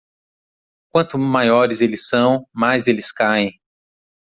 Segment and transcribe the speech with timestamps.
[0.89, 3.61] Quanto maiores eles são, mais eles caem.